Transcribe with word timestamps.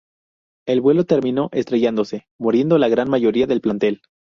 El 0.65 0.81
vuelo 0.81 1.05
terminó 1.05 1.49
estrellándose, 1.51 2.25
muriendo 2.39 2.79
la 2.79 2.87
gran 2.89 3.07
mayoría 3.07 3.45
del 3.45 3.61
plantel. 3.61 4.01